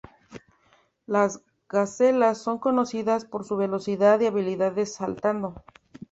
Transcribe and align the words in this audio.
Las 1.05 1.43
gacelas 1.69 2.39
son 2.39 2.57
conocidas 2.57 3.23
por 3.23 3.45
su 3.45 3.55
velocidad 3.55 4.19
y 4.19 4.25
habilidades 4.25 4.95
saltando. 4.95 5.63